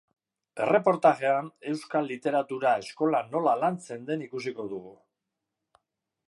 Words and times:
Erreportajean, 0.67 1.51
euskal 1.73 2.09
literatura 2.11 2.71
eskolan 2.85 3.31
nola 3.37 3.55
lantzen 3.65 4.09
den 4.09 4.25
ikusiko 4.29 4.67
dugu. 4.73 4.99